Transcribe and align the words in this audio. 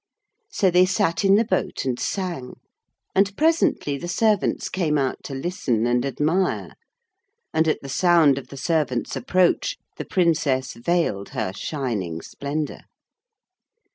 So 0.49 0.71
they 0.71 0.87
sat 0.87 1.23
in 1.23 1.35
the 1.35 1.45
boat 1.45 1.85
and 1.85 1.99
sang. 1.99 2.55
And 3.13 3.37
presently 3.37 3.99
the 3.99 4.07
servants 4.07 4.67
came 4.67 4.97
out 4.97 5.21
to 5.25 5.35
listen 5.35 5.85
and 5.85 6.03
admire, 6.03 6.73
and 7.53 7.67
at 7.67 7.83
the 7.83 7.87
sound 7.87 8.39
of 8.39 8.47
the 8.47 8.57
servants' 8.57 9.15
approach 9.15 9.77
the 9.97 10.05
Princess 10.05 10.73
veiled 10.73 11.29
her 11.37 11.53
shining 11.53 12.23
splendour. 12.23 12.79